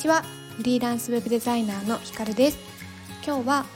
[0.00, 0.24] ちは。
[0.56, 2.58] フリーランスウェブデザイナーのひかるです。
[3.24, 3.66] 今日は、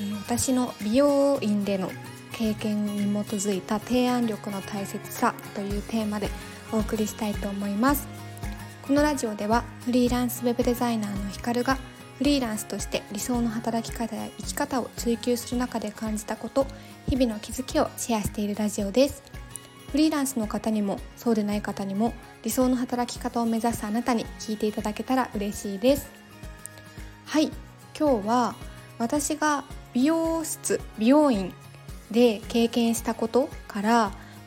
[0.00, 1.90] えー、私の美容院での
[2.32, 6.30] 経験に基づいた提案力の大切さというテーマで
[6.72, 8.06] お送りしたいと思います。
[8.86, 11.78] このラジオではフリーランスウェブデザイナーのひかるが
[12.18, 16.64] フリーランスとして理想の働き方や生き方を追求する中で感じたこと
[17.08, 19.31] 日々の気づきをシェアしているラジオです。
[19.92, 26.08] フリーランスの方にもそうでない方にも理想の働き方を目指すあなたに聞いていただけたら嬉しいです。
[27.26, 27.50] はい。
[27.98, 28.54] 今日は
[28.98, 31.52] 私が美容室美容院
[32.10, 33.90] で経験したことから、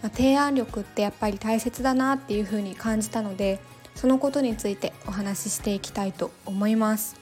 [0.02, 3.60] まあ、提案力ってやっぱり大切だなっていうふうに感じたので
[3.94, 7.18] そのことについてお話ししていきたいと思います。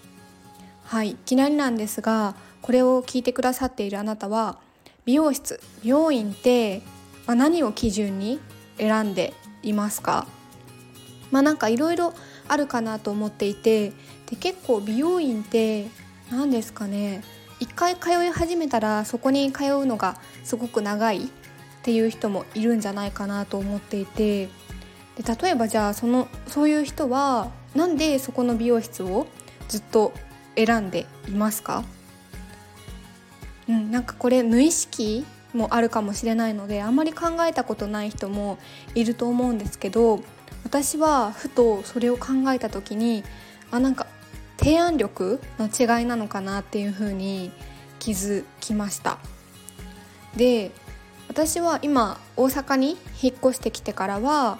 [0.85, 1.11] はい。
[1.11, 4.59] いきなりなんですがこれを聞いてくださっているあなたは
[5.03, 6.81] 美容室美容院って
[7.25, 8.39] まあ、何を基準に
[8.77, 10.27] 選んでいますか？
[11.31, 12.13] まあなんかいろいろ
[12.47, 13.89] あるかなと思っていて
[14.29, 15.87] で結構美容院って
[16.31, 17.23] 何ですかね？
[17.59, 21.27] 一回通い始めたらそこに通うのがすごく長いっ
[21.81, 24.47] ていう人もいるんじゃないかなと思っていて
[25.15, 29.27] で例えばじゃあそのそういう人はなんでそこの美容室を
[29.69, 30.13] ずっと
[30.55, 31.83] 選んでいますか？
[33.69, 38.57] うん、なんかこれ無意識もあるかもしれないのであんまり考えたことない人も
[38.95, 40.21] いると思うんですけど
[40.63, 43.23] 私はふとそれを考えた時に
[43.71, 44.07] あなんか
[44.57, 47.51] 提案力の違いなのかなっていうふうに
[47.99, 49.17] 気づきました。
[50.35, 50.71] で
[51.27, 54.57] 私は今大阪に引っ越してきてからは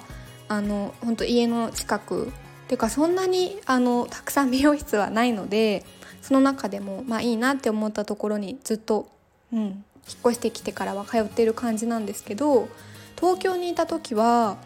[0.48, 2.30] あの本当家の近くっ
[2.68, 5.86] ていうかそんなにあのたくさん美容室はないので
[6.22, 9.08] その中でもまあいいなって思ったところにずっと、
[9.52, 12.68] うん、引っ越してきてからは通ってる感じなんですけど
[13.16, 14.58] 東京にいた時は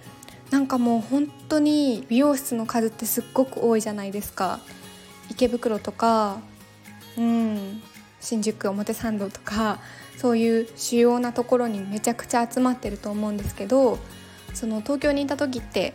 [0.50, 4.60] なんかもう本当に美容室の数ってすっごく多いじゃないですか。
[5.30, 6.38] 池袋とか
[7.18, 7.82] うん
[8.22, 9.80] 新宿表参道とか
[10.18, 14.00] そういう主要なところにめちゃくちゃ集まってると思うんですけど
[14.54, 15.94] その東京にいた時って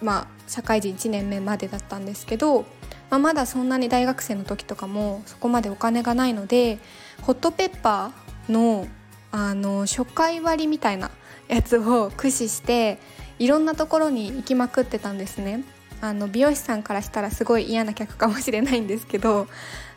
[0.00, 2.62] まあ社会人1年目までだったんですけど、
[3.10, 6.78] まあ、まだそんなに大学生の時とかもそこまでお金がないので
[7.22, 8.86] ホットペッパーの
[9.32, 11.10] あの初回割みたいな
[11.48, 12.98] やつを駆使して
[13.38, 15.64] いろんなところに行きまくってたんですね。
[16.00, 19.48] あの美容師さんからしたらすごい嫌な客かもしれないんですけど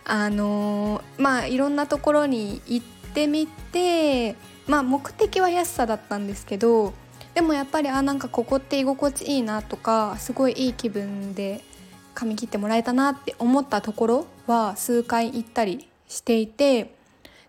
[0.04, 4.36] あのまあいろんなところに行ってみて
[4.68, 6.94] まあ目的は安さだったんですけど
[7.34, 11.62] でもやっぱりあなんかここって居心地いいなとかすごいいい気分で
[12.14, 16.93] 髪切ってもらえたなって思ったところは数回行ったりしていて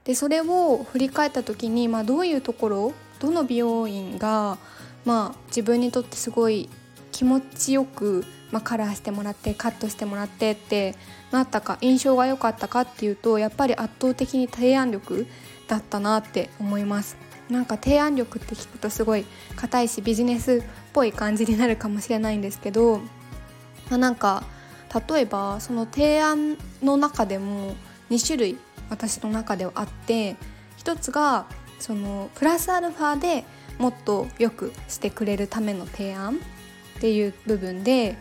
[0.05, 4.59] でそれを振り返った時に、まあ、どういうところどの美容院が、
[5.05, 6.69] まあ、自分にとってすごい
[7.11, 10.95] 気持ちよく、まあ、カラーしてもらってカットしてもらってって
[11.31, 15.27] なったか印象が良かったかっていうとやっぱり圧倒的に提案力
[15.69, 17.17] だったなって思います。
[17.49, 19.27] なんか提案力って聞くとすごい
[19.57, 20.63] 硬いしビジネスっ
[20.95, 22.99] ぽい感じになるかもしれないんですけど、
[23.91, 24.45] まあ、なんか
[25.09, 27.75] 例えばその提案の中でも
[28.11, 28.59] 2種類
[28.91, 30.37] 私の中ではあって
[30.77, 31.47] 一つが
[31.79, 33.45] そのプラスアルファで
[33.79, 38.17] もっと良くしてくれるための提案っていう部分で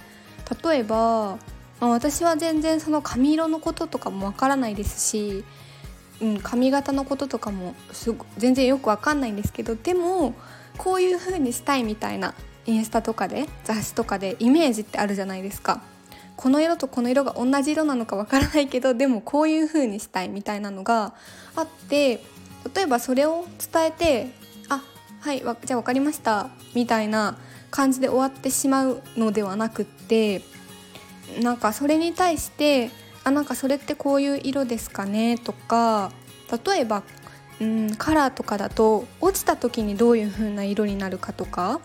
[0.64, 1.38] 例えば、
[1.80, 5.44] まあ、私は全然その髪色のこととかもわからないですし、
[6.22, 7.76] うん、髪型のこととかも
[8.38, 10.34] 全然よくわかんないんですけどでも
[10.78, 12.34] こういう風にしたいみたいな
[12.66, 15.82] インスタとかで雑誌とかでイメージってあるじゃないですか。
[16.44, 21.14] この色とこの色が同じ色なのかわからないけどでもこういう風にしたいみたいなのが
[21.56, 22.22] あって
[22.76, 24.30] 例えばそれを伝えて
[24.68, 24.84] 「あ
[25.22, 27.38] はいじゃあ分かりました」みたいな
[27.72, 30.42] 感じで終わってしまうのではなくって
[31.42, 32.92] なんかそれに対して
[33.24, 36.12] 「あなんかそれってこういう色ですかね」とか
[36.66, 37.04] 例えば
[37.62, 41.80] うんカラーとかだと落ちた時にどういう風な色になるかとか、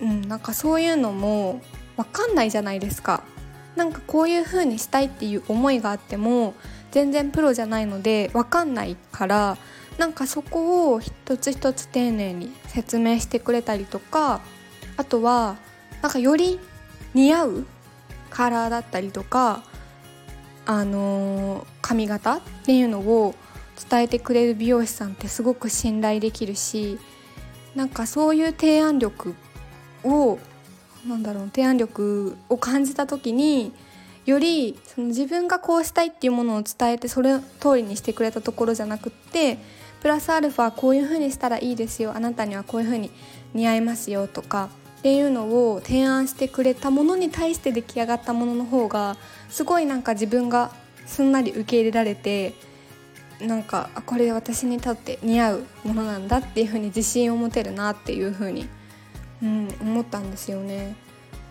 [0.00, 1.62] うん、なんかそういうのも
[1.96, 3.22] 分かんないじゃないですか。
[3.76, 6.54] なんかこういう風にしたいっていう思いがあっても
[6.90, 9.58] 全然プロじゃないので分かんないから
[9.98, 14.40] なんかそこを一つ一つ丁寧に説明してくれたりとか
[14.96, 15.56] あとは
[16.02, 16.58] なんかより
[17.14, 17.66] 似合う
[18.30, 19.62] カラーだったりとか
[20.66, 23.34] あのー、髪型っていうのを
[23.88, 26.98] 伝えてくれる美容師さんってすごく信頼できるし
[27.74, 29.34] なんかそういう提案力
[30.02, 30.38] を
[31.06, 33.72] なんだろう提案力を感じた時に
[34.24, 39.58] よりその自分がこうしたいっていうものを伝えてそれ通りにしてくれたところじゃなくって
[40.02, 43.10] プラスアルファこういう風にしたらいいですよあなたにはこういう風に
[43.54, 44.68] 似合いますよとか
[44.98, 49.16] っていうのを提案してくれたものに対して出来上がったものの方が
[49.48, 50.72] すごいなんか自分が
[51.06, 52.54] すんなり受け入れられて
[53.40, 58.66] なんかこれ私にとって似合うものなんだっていう風に自信を持てるなっていう風に、
[59.42, 60.96] うん、思ったんですよね。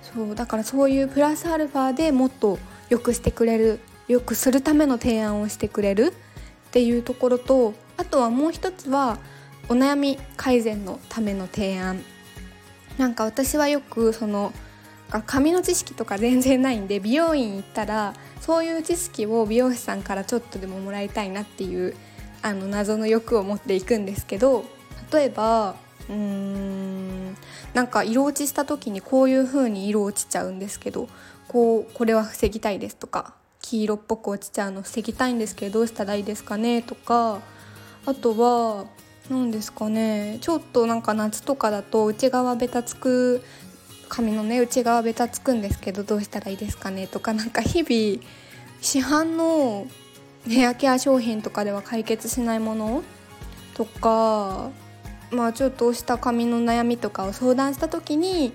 [0.02, 2.60] そうだからそういうプラスアルファでもっと
[2.90, 6.14] 良くしてくれる良くするための提案をしてくれる
[6.68, 9.18] っていうところとあとはもう一つは
[9.68, 12.02] お悩み改善のための提案
[13.00, 14.54] なんか私はよくその
[15.26, 21.96] 髪の知識とか全然ないんで美容院行ったらそういう知識を美容師さんからちょっとでももらいたいなっていう
[22.42, 24.66] あの謎の欲を持っていくんですけど
[25.12, 25.76] 例えば
[26.10, 27.05] うーん
[27.76, 31.10] なんか色落ちした時にこういう風に色落ちちゃうんですけど
[31.50, 37.42] こうこれは防ぎたいですとか黄色っぽく落ちちゃうの防ぎたいんですけどどうしたらいいですかねとか
[38.06, 38.86] あとは
[39.30, 43.44] 何ですかねちょっとなんか夏とかだと内側ベタつく
[44.08, 48.24] 髪のね内側ベタつくんですけどどうしたらいいですかねとかなんか日々
[48.80, 49.86] 市販の
[50.48, 53.04] ヘアケア商品とかでは解決しないもの
[53.74, 54.70] とか
[55.36, 58.54] まあちょっとした髪の悩みとかを相談した時に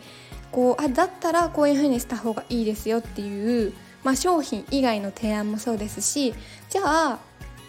[0.50, 3.72] こうあだったらこういう風にした方がいいですよっていう、
[4.02, 6.34] まあ、商品以外の提案もそうですし
[6.68, 7.18] じゃあ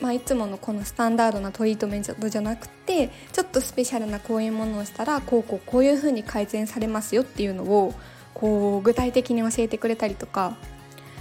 [0.01, 7.93] まあ、いつものこのスタンダードなトリートメントじゃなくてちょっとスペシャルなこういうものをしたらこうこうこういう風に改善されますよっていうのを
[8.33, 10.57] こう具体的に教えてくれたりとか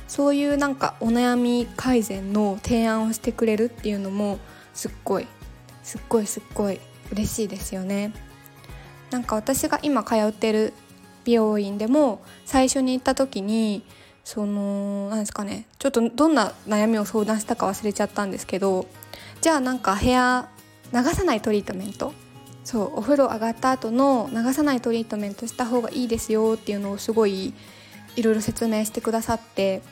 [0.09, 4.39] そういうなんかお悩み改善の提案をしてくれるっていうのも
[4.73, 5.27] すっごい
[5.83, 6.81] すっごいすっごい
[7.11, 8.13] 嬉しいですよね。
[9.11, 10.73] なんか私が今通ってる
[11.25, 13.83] 美容院でも最初に行った時に
[14.25, 18.87] その何ですかねちょっとどんな悩みを相談したか忘れちゃったんですけど
[19.41, 20.49] じゃあなんか部屋
[20.93, 22.13] 流さないトリートメント
[22.65, 27.55] そうお風呂上がった後の流さないトリートメントした方がいいですよっていうのをすごい
[28.17, 29.83] いろいろ説明してくださって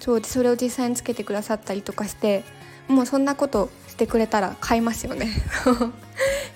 [0.00, 2.44] そうそれを実際につけてくださったりとかして
[2.88, 5.28] もうそんなことしてくれたら買いますよね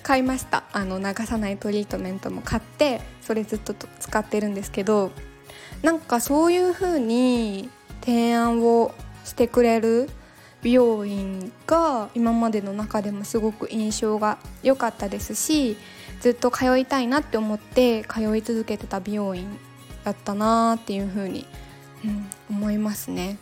[0.07, 5.11] 買いましたあの流さないトリートメントも買ってそれずっと使ってるんですけど
[5.81, 7.69] なんかそういう風に
[7.99, 8.95] 提案を
[9.25, 10.09] してくれる
[10.61, 15.75] 美容院が今までの中でもすごく印象が良かったですし
[16.21, 19.59] ずっと通いたいなって思って通い続けてた美容院
[20.05, 21.45] だったなーっていう風に、
[22.05, 23.37] うん、思いますね。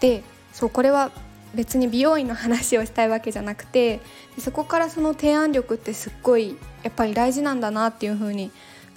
[0.00, 1.12] でそうこれは
[1.54, 4.00] 別に美容院の話をしたいわけじゃなくて
[4.38, 8.50] そこからその提案力ってすっごいやっぱり大事なんだなっていう風に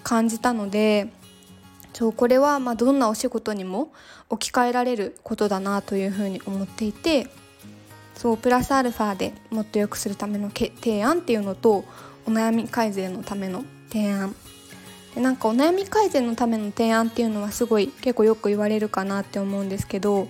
[0.03, 1.11] 感じたので
[1.93, 3.91] そうこれはまどんなお仕事にも
[4.29, 7.27] 置き換えられることだなというふうに思っていて
[8.15, 11.85] そうプラスアルファでもっと良くするための提案っていうのと
[12.25, 14.35] お悩み改善のための提案。
[15.15, 20.29] でなんかお悩み改善のための提案っていうのはすごい結構よく言われるかなって思うんですけど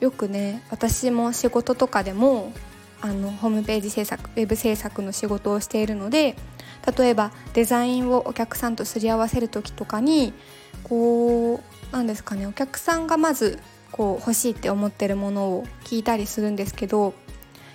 [0.00, 2.52] よくね私も仕事とかでも
[3.00, 6.36] あのホームページ制作ウェブ制作の仕事をしているので
[6.98, 10.32] 例えばデザインをお客さんとすり合わせる時とかに
[10.82, 13.58] こうなんですかねお客さんがまず
[13.92, 17.14] こう欲しいって思ってるものを聞いたりするんですけど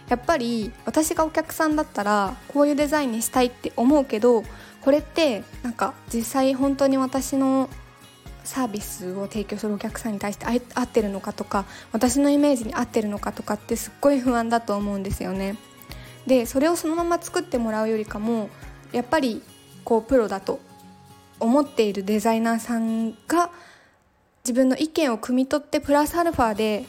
[0.10, 4.44] やっぱり私がお客さんだったらこういうデザインにしたいって思うけど
[4.81, 7.69] これってなんか実際本当に私の
[8.44, 15.58] サービスを提供するお客さんに対して合ってるのかとか私のイメージに合ってるのかとかってすっごい不安だと思うんですよね。
[16.26, 18.50] でそれをそのまま作ってもらうよりかも
[18.92, 19.42] やっぱり
[19.84, 20.60] こうプロだと
[21.40, 23.50] 思っているデザイナーさんが
[24.44, 26.86] 自分の意見を汲み取ってプラスアルファで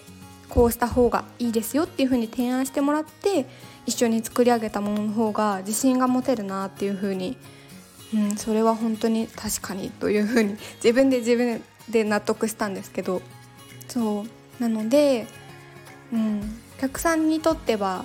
[0.48, 3.46] こうした方がいいですよっていうふうに提案してもらって
[3.86, 7.36] 一緒に作り上げたものの方が自信が持てるなっていうふうに、
[8.14, 13.22] うん、それは本当に確かにというふうに自分で自分で納得したんですけど
[13.88, 14.24] そ
[14.58, 15.26] うなので、
[16.12, 16.40] うん、
[16.76, 18.04] お客さんにとっては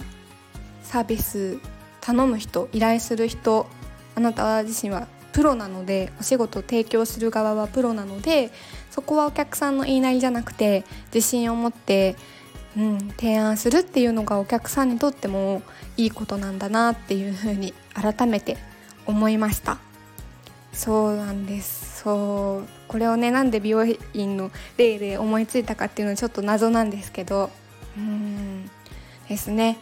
[0.84, 1.60] サービス
[2.02, 3.68] 頼む人依頼する人
[4.16, 8.52] あなた自身はプロなのでお仕事を提供する側はプロなので
[8.90, 12.16] そこはお客さんの言いなりじゃなくて自信を持って、
[12.78, 15.62] うん、提案するっていうのがお客さんにとっても
[15.98, 18.58] いいことなんだなっていうふうに改めて
[19.06, 19.78] 思いました。
[20.76, 22.04] そうなんです。
[22.04, 27.50] そうこれをねなんで美容院の例で思いついたかっていうのはちょっと謎なんですけど。
[27.98, 28.70] うん
[29.28, 29.78] ですね。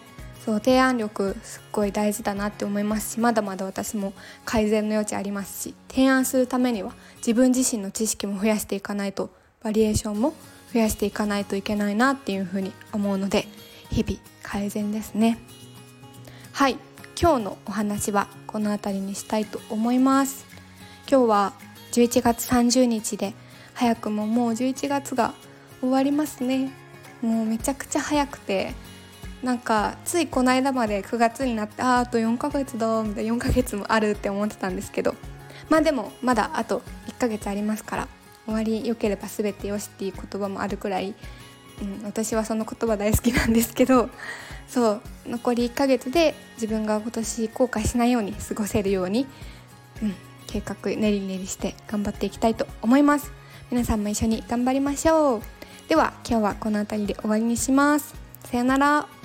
[0.46, 4.12] そう提案力すっごい大事だなって思いますしまだまだ私も
[4.44, 9.30] 改善の余地ありますし提案するためには自分自身の知識も増やしていかないと
[9.62, 10.34] バリエーションも
[10.74, 13.48] 増やしていかないといけないなっていうふうに思うので
[13.90, 15.40] 日々改善ですね。
[16.52, 16.78] はい
[17.18, 20.53] 今日のお話はこの辺りにしたいと思います。
[21.10, 21.54] 今日は
[21.92, 23.34] 11月30日で
[23.74, 25.34] 早くももう11月が
[25.82, 26.72] 終わりますね。
[27.22, 28.74] もうめちゃくちゃ早くて
[29.42, 35.16] なんかついこの間まで9月になってああと4ヶ月だみたいな4ヶ月もあるって思ってたんですけど。
[35.70, 38.08] まあでもまだあと1ヶ月ありますから
[38.46, 41.16] 終わり良ければ全てよしっていう言葉もあるくらい、
[41.82, 44.10] うん、私はその言葉大好きなんですけど
[44.68, 49.26] そう残り1ヶ月で自分が今年後悔しないように過ごせるように、
[50.02, 50.16] うん、
[50.54, 53.32] 計画練り練りして頑張っていきたいと思います。
[53.72, 55.42] 皆さんも一緒に頑張りましょう。
[55.90, 58.14] では今日はこの辺りで終わりにします。
[58.44, 59.23] さよなら。